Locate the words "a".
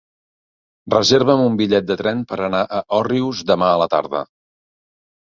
2.79-2.79, 3.75-3.77